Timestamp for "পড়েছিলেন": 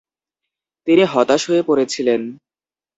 1.63-2.21